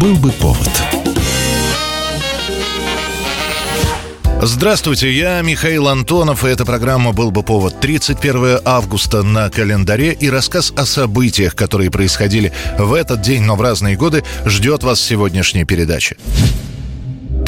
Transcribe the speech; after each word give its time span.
Был 0.00 0.16
бы 0.16 0.32
повод. 0.32 0.70
Здравствуйте, 4.40 5.12
я 5.12 5.42
Михаил 5.42 5.88
Антонов, 5.88 6.42
и 6.42 6.48
эта 6.48 6.64
программа 6.64 7.12
«Был 7.12 7.30
бы 7.30 7.42
повод». 7.42 7.78
31 7.80 8.60
августа 8.64 9.22
на 9.22 9.50
календаре 9.50 10.14
и 10.14 10.30
рассказ 10.30 10.72
о 10.74 10.86
событиях, 10.86 11.54
которые 11.54 11.90
происходили 11.90 12.50
в 12.78 12.94
этот 12.94 13.20
день, 13.20 13.42
но 13.42 13.56
в 13.56 13.60
разные 13.60 13.96
годы, 13.96 14.24
ждет 14.46 14.82
вас 14.84 15.02
сегодняшней 15.02 15.64
передачи. 15.64 16.16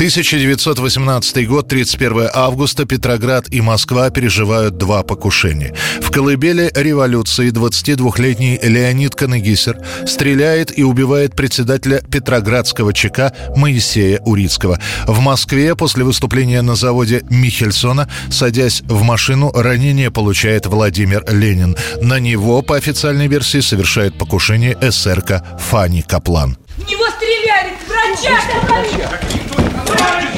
1918 0.03 1.47
год, 1.47 1.69
31 1.69 2.31
августа, 2.35 2.87
Петроград 2.87 3.45
и 3.51 3.61
Москва 3.61 4.11
переживают 4.11 4.77
два 4.77 5.05
покушения. 5.05 5.77
В 6.01 6.11
колыбели 6.11 6.73
революции 6.75 7.53
22-летний 7.53 8.59
Леонид 8.61 9.15
Канегисер 9.15 9.79
стреляет 10.05 10.77
и 10.77 10.83
убивает 10.83 11.37
председателя 11.37 12.01
Петроградского 12.01 12.93
ЧК 12.93 13.33
Моисея 13.55 14.19
Урицкого. 14.25 14.81
В 15.07 15.21
Москве 15.21 15.77
после 15.77 16.03
выступления 16.03 16.63
на 16.63 16.75
заводе 16.75 17.23
Михельсона, 17.31 18.09
садясь 18.29 18.83
в 18.83 19.03
машину, 19.03 19.53
ранение 19.55 20.11
получает 20.11 20.67
Владимир 20.67 21.25
Ленин. 21.31 21.77
На 22.01 22.19
него, 22.19 22.63
по 22.63 22.77
официальной 22.77 23.29
версии, 23.29 23.61
совершает 23.61 24.19
покушение 24.19 24.77
эсерка 24.81 25.47
Фани 25.61 26.03
Каплан. 26.03 26.59
В 26.77 26.91
него 26.91 27.05
стреляли! 27.09 27.73
Врача! 27.87 29.62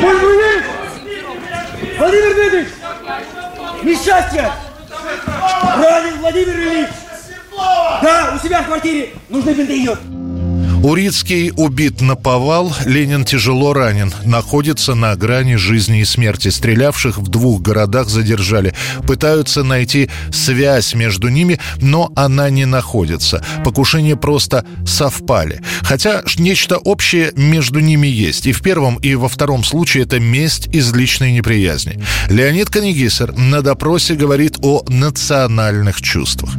Бульбулин! 0.00 0.62
Владимир 1.98 2.34
Дмитриевич! 2.34 2.68
Несчастье! 3.82 4.50
Ранен 5.76 6.18
Владимир 6.20 6.54
Ильич! 6.58 6.88
Да, 8.02 8.32
у 8.34 8.44
себя 8.44 8.62
в 8.62 8.66
квартире. 8.66 9.14
Нужны 9.28 9.50
бинты 9.50 9.78
идет. 9.78 9.98
Урицкий 10.84 11.50
убит 11.56 12.02
на 12.02 12.14
повал, 12.14 12.70
Ленин 12.84 13.24
тяжело 13.24 13.72
ранен, 13.72 14.12
находится 14.26 14.94
на 14.94 15.16
грани 15.16 15.54
жизни 15.54 16.02
и 16.02 16.04
смерти. 16.04 16.48
Стрелявших 16.48 17.16
в 17.16 17.28
двух 17.28 17.62
городах 17.62 18.10
задержали. 18.10 18.74
Пытаются 19.06 19.64
найти 19.64 20.10
связь 20.30 20.92
между 20.92 21.28
ними, 21.30 21.58
но 21.80 22.12
она 22.14 22.50
не 22.50 22.66
находится. 22.66 23.42
Покушения 23.64 24.14
просто 24.14 24.66
совпали. 24.86 25.62
Хотя 25.80 26.22
нечто 26.36 26.76
общее 26.76 27.32
между 27.34 27.80
ними 27.80 28.06
есть. 28.06 28.46
И 28.46 28.52
в 28.52 28.60
первом, 28.60 28.96
и 28.96 29.14
во 29.14 29.30
втором 29.30 29.64
случае 29.64 30.02
это 30.02 30.20
месть 30.20 30.66
из 30.66 30.92
личной 30.92 31.32
неприязни. 31.32 31.98
Леонид 32.28 32.68
Канегисер 32.68 33.32
на 33.32 33.62
допросе 33.62 34.16
говорит 34.16 34.58
о 34.60 34.84
национальных 34.90 36.02
чувствах. 36.02 36.52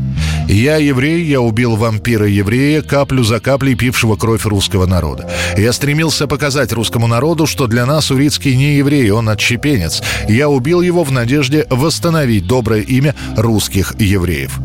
«Я 0.48 0.78
еврей, 0.78 1.24
я 1.24 1.42
убил 1.42 1.76
вампира-еврея, 1.76 2.82
каплю 2.82 3.24
за 3.24 3.40
каплей 3.40 3.76
пившего 3.76 4.16
кровь 4.16 4.46
русского 4.46 4.86
народа. 4.86 5.30
Я 5.58 5.74
стремился 5.74 6.28
показать 6.28 6.72
русскому 6.72 7.08
народу, 7.08 7.46
что 7.46 7.68
для 7.68 7.86
нас 7.86 8.12
Урицкий 8.12 8.56
не 8.56 8.76
еврей, 8.76 9.10
он 9.10 9.30
отщепенец. 9.30 10.04
Я 10.30 10.50
убил 10.50 10.82
его 10.82 11.04
в 11.04 11.12
надежде 11.12 11.66
восстановить 11.70 12.48
доброе 12.48 12.82
имя 12.82 13.16
русских 13.36 13.96
евреев. 14.00 14.60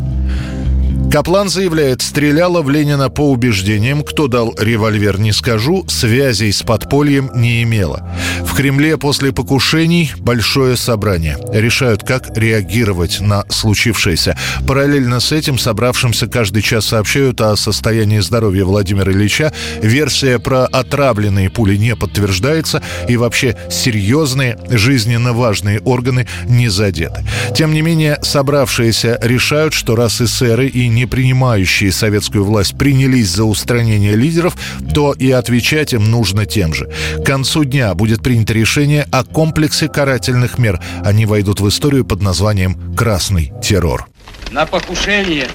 Каплан 1.11 1.49
заявляет, 1.49 2.03
стреляла 2.03 2.63
в 2.63 2.71
Ленина 2.71 3.11
по 3.11 3.33
убеждениям, 3.33 4.05
кто 4.05 4.29
дал 4.29 4.55
револьвер, 4.57 5.19
не 5.19 5.33
скажу, 5.33 5.85
связей 5.89 6.53
с 6.53 6.63
подпольем 6.63 7.33
не 7.35 7.65
имела. 7.65 8.09
В 8.45 8.55
Кремле 8.55 8.97
после 8.97 9.33
покушений 9.33 10.13
большое 10.19 10.77
собрание. 10.77 11.37
Решают, 11.53 12.05
как 12.05 12.37
реагировать 12.37 13.21
на 13.21 13.45
случившееся. 13.49 14.37
Параллельно 14.69 15.19
с 15.19 15.33
этим 15.33 15.59
собравшимся 15.59 16.29
каждый 16.29 16.63
час 16.63 16.87
сообщают 16.87 17.41
о 17.41 17.57
состоянии 17.57 18.21
здоровья 18.21 18.65
Владимира 18.65 19.11
Ильича. 19.11 19.53
Версия 19.83 20.39
про 20.39 20.67
отравленные 20.67 21.51
пули 21.51 21.77
не 21.77 21.97
подтверждается, 21.97 22.83
и 23.09 23.17
вообще 23.17 23.57
серьезные, 23.69 24.59
жизненно 24.69 25.33
важные 25.33 25.81
органы 25.81 26.29
не 26.47 26.69
задеты. 26.69 27.25
Тем 27.57 27.75
не 27.75 27.83
менее, 27.83 28.19
собравшиеся 28.23 29.19
решают, 29.21 29.75
что 29.75 29.97
раз 29.97 30.21
эсеры 30.21 30.69
и 30.69 30.89
не 30.89 31.00
не 31.01 31.07
принимающие 31.07 31.91
советскую 31.93 32.45
власть 32.45 32.77
принялись 32.77 33.31
за 33.31 33.45
устранение 33.45 34.17
лидеров, 34.17 34.55
то 34.95 35.15
и 35.15 35.31
отвечать 35.31 35.95
им 35.95 36.11
нужно 36.11 36.45
тем 36.45 36.75
же. 36.75 36.91
К 37.17 37.25
концу 37.25 37.65
дня 37.65 37.95
будет 37.95 38.23
принято 38.23 38.53
решение 38.53 39.07
о 39.11 39.25
комплексе 39.25 39.89
карательных 39.89 40.59
мер. 40.59 40.79
Они 41.03 41.25
войдут 41.25 41.61
в 41.61 41.69
историю 41.69 42.05
под 42.05 42.21
названием 42.21 42.95
«Красный 42.95 43.51
террор». 43.63 44.09
На 44.51 44.67
покушение, 44.67 45.49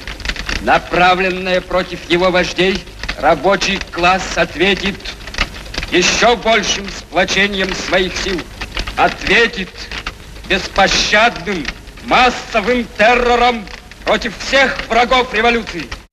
направленное 0.64 1.62
против 1.62 2.00
его 2.10 2.32
вождей, 2.32 2.84
рабочий 3.20 3.78
класс 3.92 4.24
ответит 4.36 4.98
еще 5.92 6.36
большим 6.38 6.88
сплочением 6.90 7.70
своих 7.88 8.14
сил. 8.18 8.42
Ответит 8.98 9.70
беспощадным 10.50 11.64
массовым 12.08 12.88
террором 12.98 13.64
против 14.06 14.38
всех 14.38 14.78
врагов 14.88 15.34
революции. 15.34 16.05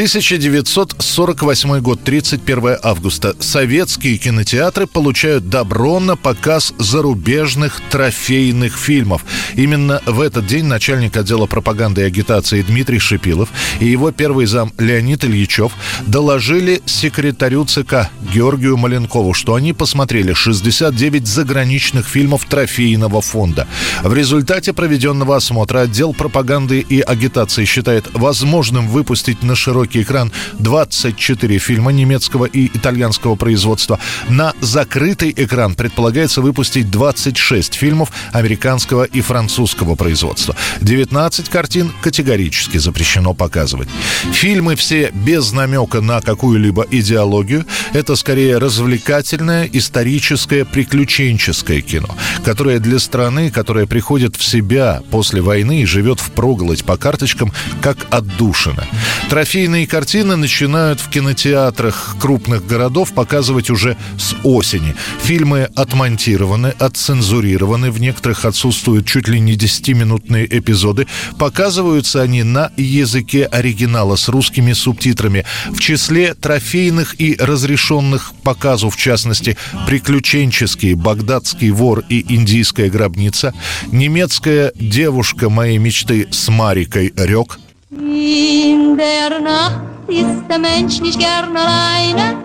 1948 0.00 1.80
год, 1.80 2.02
31 2.02 2.78
августа. 2.82 3.36
Советские 3.38 4.16
кинотеатры 4.16 4.86
получают 4.86 5.50
добро 5.50 6.00
на 6.00 6.16
показ 6.16 6.72
зарубежных 6.78 7.82
трофейных 7.90 8.78
фильмов. 8.78 9.26
Именно 9.56 10.00
в 10.06 10.22
этот 10.22 10.46
день 10.46 10.64
начальник 10.64 11.18
отдела 11.18 11.44
пропаганды 11.44 12.00
и 12.00 12.04
агитации 12.04 12.62
Дмитрий 12.62 12.98
Шипилов 12.98 13.50
и 13.78 13.88
его 13.88 14.10
первый 14.10 14.46
зам 14.46 14.72
Леонид 14.78 15.22
Ильичев 15.26 15.72
доложили 16.06 16.80
секретарю 16.86 17.66
ЦК 17.66 18.08
Георгию 18.32 18.78
Маленкову, 18.78 19.34
что 19.34 19.54
они 19.54 19.74
посмотрели 19.74 20.32
69 20.32 21.26
заграничных 21.26 22.08
фильмов 22.08 22.46
трофейного 22.46 23.20
фонда. 23.20 23.68
В 24.02 24.14
результате 24.14 24.72
проведенного 24.72 25.36
осмотра 25.36 25.80
отдел 25.80 26.14
пропаганды 26.14 26.80
и 26.80 27.02
агитации 27.02 27.66
считает 27.66 28.06
возможным 28.14 28.88
выпустить 28.88 29.42
на 29.42 29.54
широкий 29.54 29.89
широкий 29.90 30.02
экран 30.02 30.32
24 30.58 31.58
фильма 31.58 31.92
немецкого 31.92 32.44
и 32.44 32.66
итальянского 32.66 33.34
производства. 33.34 33.98
На 34.28 34.52
закрытый 34.60 35.32
экран 35.36 35.74
предполагается 35.74 36.40
выпустить 36.40 36.90
26 36.90 37.74
фильмов 37.74 38.10
американского 38.32 39.04
и 39.04 39.20
французского 39.20 39.96
производства. 39.96 40.54
19 40.80 41.48
картин 41.48 41.90
категорически 42.02 42.78
запрещено 42.78 43.34
показывать. 43.34 43.88
Фильмы 44.32 44.76
все 44.76 45.10
без 45.12 45.52
намека 45.52 46.00
на 46.00 46.20
какую-либо 46.20 46.86
идеологию. 46.90 47.64
Это 47.92 48.16
скорее 48.16 48.58
развлекательное, 48.58 49.68
историческое, 49.72 50.64
приключенческое 50.64 51.80
кино, 51.80 52.08
которое 52.44 52.78
для 52.78 52.98
страны, 52.98 53.50
которая 53.50 53.86
приходит 53.86 54.36
в 54.36 54.44
себя 54.44 55.02
после 55.10 55.40
войны 55.40 55.82
и 55.82 55.86
живет 55.86 56.20
в 56.20 56.30
проголодь 56.30 56.84
по 56.84 56.96
карточкам, 56.96 57.52
как 57.82 57.96
отдушина. 58.10 58.86
Трофейные 59.28 59.69
Остальные 59.70 59.86
картины 59.86 60.34
начинают 60.34 60.98
в 60.98 61.08
кинотеатрах 61.10 62.16
крупных 62.18 62.66
городов 62.66 63.12
показывать 63.12 63.70
уже 63.70 63.96
с 64.18 64.34
осени. 64.42 64.96
Фильмы 65.22 65.70
отмонтированы, 65.76 66.74
отцензурированы, 66.76 67.92
в 67.92 68.00
некоторых 68.00 68.44
отсутствуют 68.46 69.06
чуть 69.06 69.28
ли 69.28 69.38
не 69.38 69.54
10-минутные 69.54 70.58
эпизоды. 70.58 71.06
Показываются 71.38 72.20
они 72.20 72.42
на 72.42 72.72
языке 72.76 73.44
оригинала 73.44 74.16
с 74.16 74.28
русскими 74.28 74.72
субтитрами. 74.72 75.44
В 75.68 75.78
числе 75.78 76.34
трофейных 76.34 77.20
и 77.20 77.36
разрешенных 77.38 78.32
показу, 78.42 78.90
в 78.90 78.96
частности, 78.96 79.56
приключенческий 79.86 80.94
«Багдадский 80.94 81.70
вор» 81.70 82.02
и 82.08 82.26
«Индийская 82.34 82.90
гробница», 82.90 83.54
немецкая 83.92 84.72
«Девушка 84.74 85.48
моей 85.48 85.78
мечты» 85.78 86.26
с 86.32 86.48
Марикой 86.48 87.12
Рёк, 87.16 87.60
In 87.92 88.96
der 88.96 89.40
Nacht 89.40 89.80
ist 90.06 90.44
der 90.48 90.60
Mensch 90.60 91.00
nicht 91.00 91.18
gern 91.18 91.56
alleine, 91.56 92.36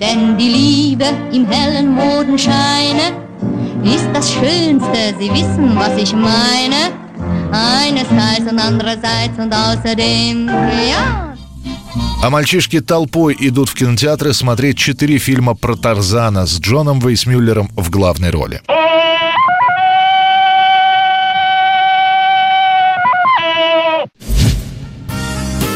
denn 0.00 0.36
die 0.36 0.48
Liebe 0.48 1.04
im 1.32 1.46
hellen 1.46 1.94
Modenscheine 1.94 3.12
ist 3.84 4.08
das 4.12 4.32
Schönste, 4.32 5.14
Sie 5.20 5.30
wissen, 5.30 5.76
was 5.76 5.96
ich 5.96 6.12
meine. 6.12 6.90
Einerseits 7.52 8.50
und 8.50 8.58
andererseits 8.58 9.38
und 9.38 9.54
außerdem, 9.54 10.48
ja. 10.48 11.28
А 12.24 12.30
мальчишки 12.30 12.80
толпой 12.80 13.36
идут 13.38 13.68
в 13.68 13.74
кинотеатры 13.74 14.32
смотреть 14.32 14.78
четыре 14.78 15.18
фильма 15.18 15.54
про 15.54 15.76
Тарзана 15.76 16.46
с 16.46 16.58
Джоном 16.58 16.98
Вейсмюллером 16.98 17.68
в 17.76 17.88
главной 17.90 18.30
роли. 18.30 18.62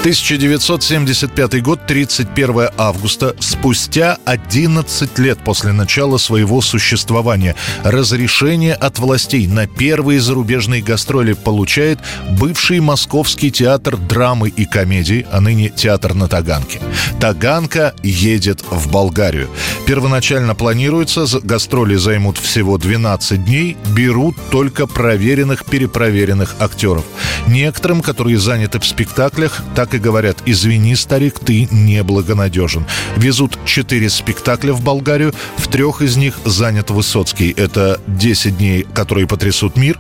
1975 0.07 1.63
год, 1.65 1.81
31 1.85 2.69
августа, 2.79 3.35
спустя 3.41 4.19
11 4.25 5.19
лет 5.19 5.41
после 5.45 5.73
начала 5.73 6.17
своего 6.17 6.61
существования, 6.61 7.57
разрешение 7.83 8.75
от 8.75 9.01
властей 9.01 9.49
на 9.49 9.67
первые 9.67 10.21
зарубежные 10.21 10.81
гастроли 10.81 11.33
получает 11.33 11.99
бывший 12.39 12.79
Московский 12.79 13.51
театр 13.51 13.97
драмы 13.97 14.49
и 14.49 14.65
комедии, 14.65 15.27
а 15.33 15.41
ныне 15.41 15.71
театр 15.71 16.15
на 16.15 16.29
Таганке. 16.29 16.81
Таганка 17.19 17.93
едет 18.05 18.63
в 18.71 18.89
Болгарию. 18.93 19.49
Первоначально 19.89 20.55
планируется, 20.55 21.27
гастроли 21.43 21.97
займут 21.97 22.39
всего 22.39 22.79
12 22.79 23.45
дней, 23.45 23.77
берут 23.91 24.37
только 24.53 24.87
проверенных, 24.87 25.65
перепроверенных 25.65 26.55
актеров. 26.61 27.05
Некоторым, 27.49 28.03
которые 28.03 28.39
заняты 28.39 28.79
в 28.79 28.87
спектаклях, 28.87 29.63
так 29.75 29.95
и 29.95 29.96
говорят, 29.99 30.39
извини, 30.47 30.95
старик, 30.97 31.39
ты 31.39 31.69
неблагонадежен. 31.71 32.87
Везут 33.17 33.59
четыре 33.65 34.11
спектакля 34.11 34.73
в 34.73 34.83
Болгарию, 34.83 35.35
в 35.57 35.69
трех 35.69 36.03
из 36.03 36.17
них 36.17 36.39
занят 36.45 36.91
Высоцкий. 36.91 37.53
Это 37.57 38.01
«10 38.07 38.51
дней, 38.53 38.87
которые 38.95 39.27
потрясут 39.27 39.77
мир», 39.77 39.99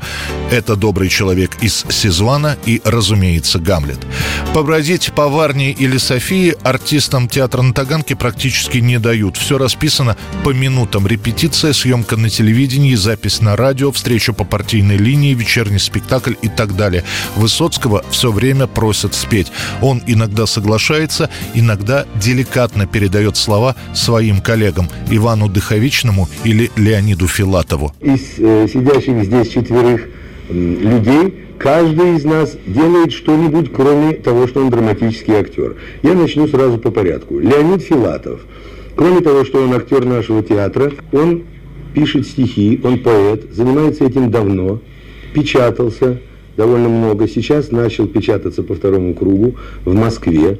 это 0.51 0.77
«Добрый 0.77 1.09
человек 1.09 1.57
из 1.63 1.85
Сизвана» 1.89 2.57
и, 2.65 2.81
разумеется, 2.85 3.59
«Гамлет». 3.59 3.99
Побродить 4.55 5.13
по 5.13 5.29
Варне 5.29 5.73
или 5.73 5.99
Софии 5.99 6.57
артистам 6.63 7.29
театра 7.29 7.63
на 7.63 7.73
Таганке 7.75 8.17
практически 8.17 8.79
не 8.79 8.99
дают. 8.99 9.37
Все 9.37 9.59
расписано 9.59 10.17
по 10.45 10.51
минутам. 10.51 11.07
Репетиция, 11.07 11.73
съемка 11.73 12.17
на 12.17 12.31
телевидении, 12.31 12.95
запись 12.95 13.41
на 13.41 13.57
радио, 13.57 13.93
встреча 13.93 14.33
по 14.33 14.45
партийной 14.45 14.97
линии, 14.97 15.35
вечерний 15.35 15.79
спектакль 15.79 16.35
и 16.43 16.49
так 16.49 16.77
далее. 16.77 17.05
Высоцкого 17.37 18.05
все 18.11 18.33
время 18.33 18.67
просят 18.67 19.15
спеть. 19.15 19.53
Он 19.87 20.03
иногда 20.05 20.47
соглашается, 20.47 21.31
иногда 21.55 22.07
деликатно 22.17 22.89
передает 22.89 23.37
слова 23.37 23.77
своим 23.95 24.41
коллегам 24.41 24.89
Ивану 25.13 25.49
Дыховичному 25.49 26.29
или 26.43 26.73
Леониду 26.75 27.29
Филатову. 27.29 27.93
Из 28.01 28.37
э, 28.39 28.67
сидящих 28.67 29.23
здесь 29.23 29.49
четверых 29.49 30.09
э, 30.49 30.53
людей 30.53 31.35
каждый 31.57 32.17
из 32.17 32.25
нас 32.25 32.57
делает 32.67 33.13
что-нибудь, 33.13 33.71
кроме 33.73 34.15
того, 34.15 34.49
что 34.49 34.63
он 34.63 34.71
драматический 34.71 35.35
актер. 35.35 35.77
Я 36.03 36.15
начну 36.15 36.49
сразу 36.49 36.79
по 36.79 36.91
порядку. 36.91 37.39
Леонид 37.39 37.83
Филатов. 37.83 38.41
Кроме 38.97 39.21
того, 39.21 39.45
что 39.45 39.63
он 39.63 39.73
актер 39.73 40.05
нашего 40.05 40.43
театра, 40.43 40.91
он 41.13 41.45
пишет 41.95 42.27
стихи, 42.27 42.81
он 42.83 42.99
поэт, 42.99 43.55
занимается 43.55 44.05
этим 44.05 44.33
давно, 44.33 44.81
печатался, 45.33 46.19
довольно 46.57 46.89
много. 46.89 47.29
Сейчас 47.29 47.71
начал 47.71 48.07
печататься 48.07 48.63
по 48.63 48.75
второму 48.75 49.15
кругу 49.15 49.57
в 49.85 49.95
Москве. 49.95 50.59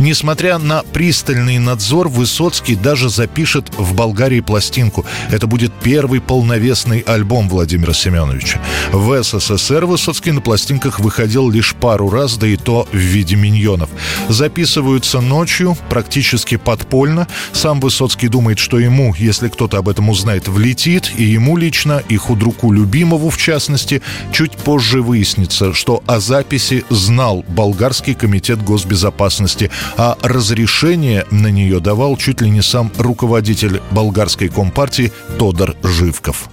Несмотря 0.00 0.56
на 0.56 0.82
пристальный 0.82 1.58
надзор, 1.58 2.08
Высоцкий 2.08 2.74
даже 2.74 3.10
запишет 3.10 3.70
в 3.76 3.94
Болгарии 3.94 4.40
пластинку. 4.40 5.04
Это 5.30 5.46
будет 5.46 5.74
первый 5.74 6.22
полновесный 6.22 7.00
альбом 7.00 7.50
Владимира 7.50 7.92
Семеновича. 7.92 8.62
В 8.92 9.22
СССР 9.22 9.84
Высоцкий 9.84 10.32
на 10.32 10.40
пластинках 10.40 11.00
выходил 11.00 11.50
лишь 11.50 11.74
пару 11.74 12.08
раз, 12.08 12.38
да 12.38 12.46
и 12.46 12.56
то 12.56 12.88
в 12.90 12.96
виде 12.96 13.36
миньонов. 13.36 13.90
Записываются 14.30 15.20
ночью, 15.20 15.76
практически 15.90 16.56
подпольно. 16.56 17.28
Сам 17.52 17.78
Высоцкий 17.78 18.28
думает, 18.28 18.58
что 18.58 18.78
ему, 18.78 19.14
если 19.18 19.48
кто-то 19.48 19.76
об 19.76 19.90
этом 19.90 20.08
узнает, 20.08 20.48
влетит, 20.48 21.12
и 21.18 21.24
ему 21.24 21.58
лично, 21.58 22.02
и 22.08 22.16
худруку 22.16 22.72
любимому 22.72 23.28
в 23.28 23.36
частности. 23.36 24.00
Чуть 24.32 24.52
позже 24.52 25.02
выяснится, 25.02 25.74
что 25.74 26.02
о 26.06 26.20
записи 26.20 26.86
знал 26.88 27.44
Болгарский 27.48 28.14
комитет 28.14 28.62
госбезопасности 28.62 29.70
а 29.96 30.16
разрешение 30.22 31.26
на 31.30 31.48
нее 31.48 31.80
давал 31.80 32.16
чуть 32.16 32.40
ли 32.40 32.50
не 32.50 32.62
сам 32.62 32.90
руководитель 32.98 33.80
болгарской 33.90 34.48
компартии 34.48 35.12
Тодор 35.38 35.76
Живков. 35.82 36.48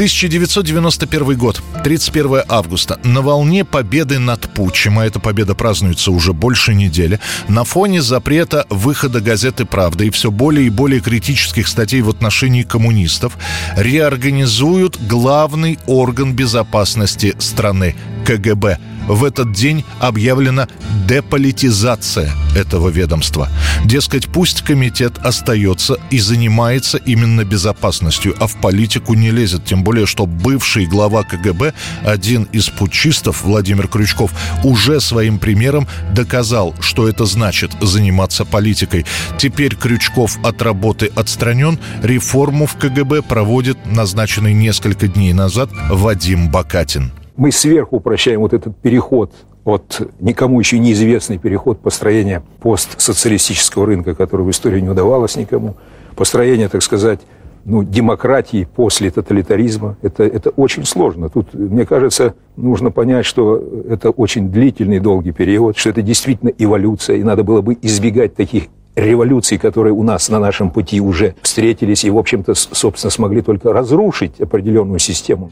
1991 0.00 1.36
год, 1.36 1.62
31 1.84 2.44
августа. 2.48 2.98
На 3.04 3.20
волне 3.20 3.66
победы 3.66 4.18
над 4.18 4.48
Путчем, 4.48 4.98
а 4.98 5.04
эта 5.04 5.20
победа 5.20 5.54
празднуется 5.54 6.10
уже 6.10 6.32
больше 6.32 6.72
недели, 6.72 7.20
на 7.48 7.64
фоне 7.64 8.00
запрета 8.00 8.64
выхода 8.70 9.20
газеты 9.20 9.66
«Правда» 9.66 10.04
и 10.04 10.10
все 10.10 10.30
более 10.30 10.68
и 10.68 10.70
более 10.70 11.00
критических 11.00 11.68
статей 11.68 12.00
в 12.00 12.08
отношении 12.08 12.62
коммунистов, 12.62 13.36
реорганизуют 13.76 14.98
главный 15.06 15.78
орган 15.86 16.32
безопасности 16.32 17.34
страны– 17.38 17.94
КГБ– 18.24 18.78
в 19.10 19.24
этот 19.24 19.52
день 19.52 19.84
объявлена 19.98 20.68
деполитизация 21.06 22.32
этого 22.54 22.88
ведомства. 22.88 23.48
Дескать, 23.84 24.28
пусть 24.28 24.62
комитет 24.62 25.18
остается 25.18 25.96
и 26.10 26.18
занимается 26.18 26.98
именно 26.98 27.44
безопасностью, 27.44 28.36
а 28.38 28.46
в 28.46 28.60
политику 28.60 29.14
не 29.14 29.30
лезет. 29.30 29.64
Тем 29.64 29.82
более, 29.82 30.06
что 30.06 30.26
бывший 30.26 30.86
глава 30.86 31.24
КГБ, 31.24 31.74
один 32.04 32.44
из 32.52 32.68
путчистов, 32.68 33.42
Владимир 33.42 33.88
Крючков, 33.88 34.32
уже 34.62 35.00
своим 35.00 35.38
примером 35.38 35.88
доказал, 36.12 36.74
что 36.80 37.08
это 37.08 37.24
значит 37.24 37.72
заниматься 37.80 38.44
политикой. 38.44 39.06
Теперь 39.38 39.74
Крючков 39.74 40.38
от 40.44 40.62
работы 40.62 41.10
отстранен, 41.16 41.78
реформу 42.02 42.66
в 42.66 42.76
КГБ 42.76 43.22
проводит 43.22 43.78
назначенный 43.86 44.52
несколько 44.52 45.08
дней 45.08 45.32
назад 45.32 45.70
Вадим 45.90 46.50
Бакатин 46.50 47.12
мы 47.40 47.52
сверху 47.52 47.96
упрощаем 47.96 48.40
вот 48.40 48.52
этот 48.52 48.76
переход 48.76 49.32
от 49.64 50.02
никому 50.20 50.60
еще 50.60 50.78
неизвестный 50.78 51.38
переход 51.38 51.80
построения 51.80 52.42
постсоциалистического 52.60 53.86
рынка, 53.86 54.14
который 54.14 54.44
в 54.44 54.50
истории 54.50 54.80
не 54.80 54.90
удавалось 54.90 55.36
никому, 55.36 55.74
построение, 56.16 56.68
так 56.68 56.82
сказать, 56.82 57.20
ну, 57.64 57.82
демократии 57.82 58.68
после 58.76 59.10
тоталитаризма. 59.10 59.96
Это, 60.02 60.22
это 60.24 60.50
очень 60.50 60.84
сложно. 60.84 61.30
Тут, 61.30 61.54
мне 61.54 61.86
кажется, 61.86 62.34
нужно 62.56 62.90
понять, 62.90 63.24
что 63.24 63.56
это 63.88 64.10
очень 64.10 64.50
длительный, 64.50 65.00
долгий 65.00 65.32
период, 65.32 65.78
что 65.78 65.88
это 65.88 66.02
действительно 66.02 66.50
эволюция, 66.58 67.16
и 67.16 67.22
надо 67.22 67.42
было 67.42 67.62
бы 67.62 67.74
избегать 67.80 68.34
таких 68.34 68.64
революций, 69.04 69.58
которые 69.58 69.92
у 69.92 70.02
нас 70.02 70.28
на 70.28 70.38
нашем 70.38 70.70
пути 70.70 71.00
уже 71.00 71.34
встретились 71.42 72.04
и, 72.04 72.10
в 72.10 72.18
общем-то, 72.18 72.54
собственно, 72.54 73.10
смогли 73.10 73.42
только 73.42 73.72
разрушить 73.72 74.40
определенную 74.40 74.98
систему. 74.98 75.50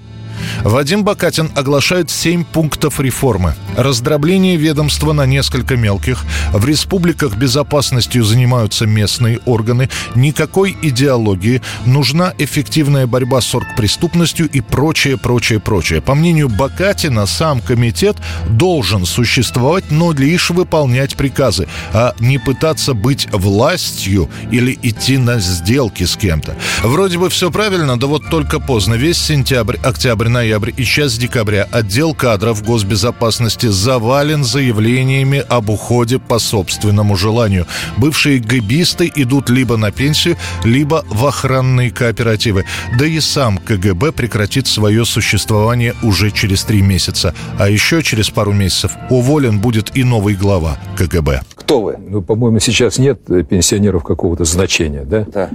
Вадим 0.63 1.05
Бакатин 1.05 1.51
оглашает 1.55 2.11
семь 2.11 2.45
пунктов 2.45 3.01
реформы. 3.01 3.55
Раздробление 3.77 4.57
ведомства 4.57 5.13
на 5.13 5.27
несколько 5.27 5.77
мелких. 5.77 6.25
В 6.53 6.65
республиках 6.65 7.37
безопасностью 7.37 8.25
занимаются 8.25 8.87
местные 8.87 9.39
органы. 9.47 9.89
Никакой 10.15 10.77
идеологии. 10.83 11.63
Нужна 11.87 12.33
эффективная 12.39 13.07
борьба 13.07 13.41
с 13.41 13.55
оргпреступностью 13.55 14.49
и 14.49 14.61
прочее, 14.61 15.17
прочее, 15.17 15.61
прочее. 15.61 16.01
По 16.01 16.15
мнению 16.15 16.49
Бакатина, 16.49 17.27
сам 17.27 17.61
комитет 17.61 18.17
должен 18.49 19.05
существовать, 19.05 19.91
но 19.91 20.13
лишь 20.13 20.51
выполнять 20.51 21.17
приказы, 21.17 21.69
а 21.93 22.15
не 22.21 22.39
пытаться 22.39 22.95
быть 22.95 23.29
властью 23.39 24.29
или 24.51 24.79
идти 24.83 25.19
на 25.19 25.39
сделки 25.41 26.05
с 26.05 26.17
кем-то. 26.17 26.57
Вроде 26.83 27.19
бы 27.19 27.31
все 27.31 27.51
правильно, 27.51 27.99
да 27.99 28.07
вот 28.07 28.29
только 28.31 28.61
поздно. 28.61 28.95
Весь 28.95 29.19
сентябрь, 29.19 29.77
октябрь, 29.83 30.29
ноябрь 30.29 30.73
и 30.77 30.85
часть 30.85 31.19
декабря 31.19 31.67
отдел 31.71 32.15
кадров 32.15 32.63
госбезопасности 32.63 33.67
завален 33.67 34.45
заявлениями 34.45 35.45
об 35.49 35.71
уходе 35.71 36.19
по 36.19 36.39
собственному 36.39 37.17
желанию. 37.17 37.67
Бывшие 37.97 38.39
ГБисты 38.39 39.11
идут 39.15 39.51
либо 39.51 39.77
на 39.77 39.91
пенсию, 39.91 40.37
либо 40.65 41.05
в 41.09 41.27
охранные 41.27 41.91
кооперативы. 41.91 42.65
Да 42.99 43.07
и 43.07 43.21
сам 43.21 43.59
КГБ 43.59 44.13
прекратит 44.13 44.67
свое 44.67 45.05
существование 45.05 45.95
уже 46.03 46.31
через 46.31 46.65
три 46.65 46.83
месяца. 46.83 47.35
А 47.59 47.69
еще 47.69 48.03
через 48.03 48.31
пару 48.31 48.53
месяцев 48.53 48.93
уволен 49.11 49.59
будет 49.61 49.97
и 49.97 50.05
новый 50.05 50.35
глава 50.35 50.79
КГБ. 50.97 51.58
Кто 51.69 51.83
вы? 51.83 51.99
Ну, 51.99 52.23
по-моему, 52.23 52.61
сейчас 52.61 52.99
нет 52.99 53.21
пенсионеров 53.25 54.03
какого-то 54.03 54.45
значения, 54.45 55.05
да? 55.05 55.27
Да 55.31 55.51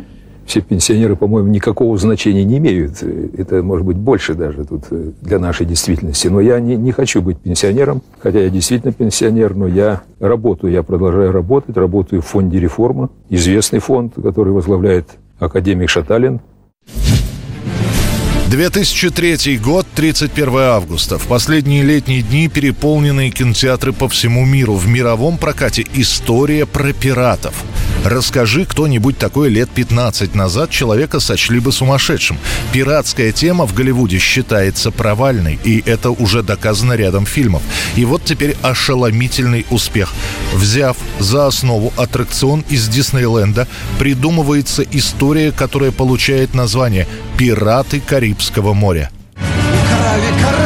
все 0.46 0.62
пенсионеры, 0.62 1.16
по-моему, 1.16 1.50
никакого 1.50 1.98
значения 1.98 2.44
не 2.44 2.58
имеют. 2.58 3.02
Это, 3.38 3.64
может 3.64 3.86
быть, 3.86 3.98
больше 3.98 4.34
даже 4.34 4.66
тут 4.66 4.84
э, 4.92 5.12
для 5.22 5.40
нашей 5.40 5.66
действительности. 5.66 6.28
Но 6.28 6.42
я 6.42 6.60
не, 6.60 6.76
не 6.76 6.92
хочу 6.92 7.22
быть 7.22 7.38
пенсионером, 7.38 8.02
хотя 8.20 8.40
я 8.42 8.50
действительно 8.50 8.92
пенсионер, 8.92 9.56
но 9.56 9.68
я 9.68 10.02
работаю, 10.20 10.74
я 10.74 10.84
продолжаю 10.84 11.32
работать, 11.32 11.78
работаю 11.78 12.22
в 12.22 12.26
фонде 12.26 12.60
реформа, 12.60 13.10
известный 13.30 13.80
фонд, 13.80 14.16
который 14.22 14.52
возглавляет 14.52 15.08
академик 15.40 15.90
Шаталин. 15.90 16.42
2003 18.54 19.58
год, 19.58 19.88
31 19.96 20.58
августа. 20.58 21.18
В 21.18 21.26
последние 21.26 21.82
летние 21.82 22.22
дни 22.22 22.48
переполненные 22.48 23.32
кинотеатры 23.32 23.94
по 23.94 24.08
всему 24.08 24.46
миру. 24.46 24.76
В 24.76 24.88
мировом 24.88 25.40
прокате 25.40 25.88
история 25.96 26.68
про 26.68 26.94
пиратов. 26.94 27.56
Расскажи 28.04 28.66
кто-нибудь 28.66 29.18
такое 29.18 29.50
лет 29.50 29.70
15 29.70 30.36
назад, 30.36 30.70
человека 30.70 31.20
сочли 31.20 31.60
бы 31.60 31.72
сумасшедшим. 31.72 32.38
Пиратская 32.72 33.32
тема 33.32 33.66
в 33.66 33.74
Голливуде 33.74 34.20
считается 34.20 34.92
провальной, 34.92 35.60
и 35.64 35.82
это 35.86 36.12
уже 36.12 36.44
доказано 36.44 36.94
рядом 36.94 37.26
фильмов. 37.26 37.62
И 37.96 38.06
вот 38.06 38.24
теперь 38.26 38.58
ошеломительный 38.62 39.66
успех. 39.70 40.14
Взяв 40.54 40.98
за 41.20 41.48
основу 41.48 41.94
аттракцион 41.96 42.66
из 42.70 42.88
Диснейленда, 42.88 43.68
придумывается 44.00 44.84
история, 44.84 45.52
которая 45.52 45.92
получает 45.92 46.54
название 46.54 47.08
«Пираты 47.38 48.02
Карибского 48.02 48.74
моря». 48.74 49.10
Украли 49.38 50.42
корабль! 50.42 50.63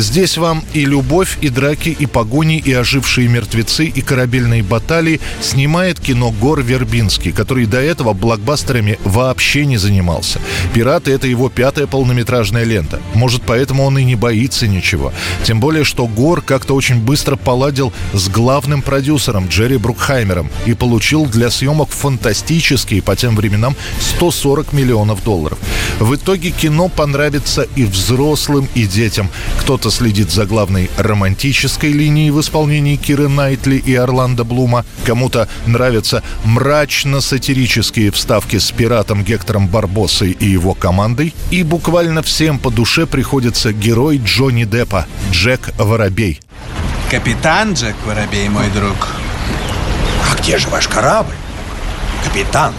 Здесь 0.00 0.38
вам 0.38 0.64
и 0.72 0.86
любовь, 0.86 1.36
и 1.42 1.50
драки, 1.50 1.90
и 1.90 2.06
погони, 2.06 2.56
и 2.56 2.72
ожившие 2.72 3.28
мертвецы, 3.28 3.84
и 3.84 4.00
корабельные 4.00 4.62
баталии 4.62 5.20
снимает 5.42 6.00
кино 6.00 6.30
Гор 6.30 6.62
Вербинский, 6.62 7.32
который 7.32 7.66
до 7.66 7.82
этого 7.82 8.14
блокбастерами 8.14 8.98
вообще 9.04 9.66
не 9.66 9.76
занимался. 9.76 10.40
«Пираты»— 10.72 11.10
это 11.12 11.26
его 11.26 11.50
пятая 11.50 11.86
полнометражная 11.86 12.64
лента. 12.64 12.98
Может, 13.12 13.42
поэтому 13.42 13.84
он 13.84 13.98
и 13.98 14.04
не 14.04 14.14
боится 14.14 14.66
ничего. 14.66 15.12
Тем 15.44 15.60
более, 15.60 15.84
что 15.84 16.06
Гор 16.06 16.40
как-то 16.40 16.74
очень 16.74 16.98
быстро 16.98 17.36
поладил 17.36 17.92
с 18.14 18.30
главным 18.30 18.80
продюсером 18.80 19.48
Джерри 19.48 19.76
Брукхаймером 19.76 20.48
и 20.64 20.72
получил 20.72 21.26
для 21.26 21.50
съемок 21.50 21.90
фантастические 21.90 23.02
по 23.02 23.16
тем 23.16 23.36
временам 23.36 23.76
140 24.16 24.72
миллионов 24.72 25.22
долларов. 25.22 25.58
В 25.98 26.14
итоге 26.14 26.52
кино 26.52 26.88
понравится 26.88 27.68
и 27.76 27.84
взрослым, 27.84 28.66
и 28.74 28.86
детям. 28.86 29.28
Кто-то 29.60 29.89
следит 29.90 30.30
за 30.30 30.46
главной 30.46 30.90
романтической 30.96 31.92
линией 31.92 32.30
в 32.30 32.40
исполнении 32.40 32.96
Киры 32.96 33.28
Найтли 33.28 33.76
и 33.76 33.94
Орландо 33.94 34.44
Блума. 34.44 34.84
Кому-то 35.04 35.48
нравятся 35.66 36.22
мрачно-сатирические 36.44 38.10
вставки 38.10 38.58
с 38.58 38.70
пиратом 38.70 39.24
Гектором 39.24 39.68
Барбосой 39.68 40.30
и 40.32 40.46
его 40.46 40.74
командой. 40.74 41.34
И 41.50 41.62
буквально 41.62 42.22
всем 42.22 42.58
по 42.58 42.70
душе 42.70 43.06
приходится 43.06 43.72
герой 43.72 44.20
Джонни 44.24 44.64
Деппа 44.64 45.06
Джек 45.30 45.70
Воробей. 45.78 46.40
Капитан 47.10 47.74
Джек 47.74 47.96
Воробей, 48.06 48.48
мой 48.48 48.68
друг. 48.70 49.08
А 50.30 50.36
где 50.40 50.58
же 50.58 50.68
ваш 50.68 50.86
корабль? 50.88 51.34
Капитан. 52.24 52.72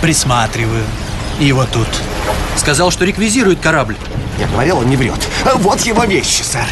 Присматриваю. 0.00 0.84
И 1.40 1.50
вот 1.52 1.70
тут. 1.70 1.88
Сказал, 2.56 2.90
что 2.90 3.04
реквизирует 3.04 3.60
корабль. 3.60 3.96
Я 4.38 4.48
говорил, 4.48 4.78
он 4.78 4.88
не 4.88 4.96
врет. 4.96 5.28
Вот 5.56 5.80
его 5.82 6.04
вещи, 6.04 6.42
сэр. 6.42 6.66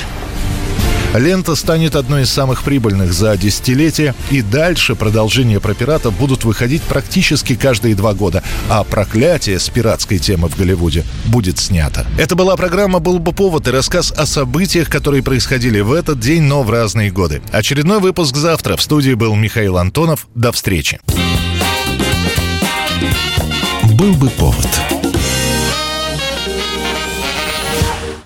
Лента 1.14 1.54
станет 1.56 1.94
одной 1.94 2.22
из 2.22 2.30
самых 2.30 2.62
прибыльных 2.62 3.12
за 3.12 3.36
десятилетие, 3.36 4.14
и 4.30 4.40
дальше 4.40 4.94
продолжения 4.94 5.60
про 5.60 5.74
пиратов 5.74 6.16
будут 6.16 6.44
выходить 6.44 6.82
практически 6.82 7.54
каждые 7.54 7.94
два 7.94 8.14
года, 8.14 8.42
а 8.70 8.82
проклятие 8.82 9.58
с 9.58 9.68
пиратской 9.68 10.18
темы 10.18 10.48
в 10.48 10.56
Голливуде 10.56 11.04
будет 11.26 11.58
снято. 11.58 12.06
Это 12.18 12.34
была 12.34 12.56
программа 12.56 12.98
«Был 12.98 13.18
бы 13.18 13.32
повод» 13.32 13.68
и 13.68 13.70
рассказ 13.70 14.12
о 14.12 14.24
событиях, 14.24 14.88
которые 14.88 15.22
происходили 15.22 15.80
в 15.80 15.92
этот 15.92 16.18
день, 16.18 16.42
но 16.42 16.62
в 16.62 16.70
разные 16.70 17.10
годы. 17.10 17.42
Очередной 17.52 18.00
выпуск 18.00 18.36
завтра. 18.36 18.76
В 18.76 18.82
студии 18.82 19.14
был 19.14 19.34
Михаил 19.34 19.76
Антонов. 19.76 20.26
До 20.34 20.50
встречи. 20.50 20.98
«Был 23.98 24.14
бы 24.14 24.30
повод» 24.30 25.01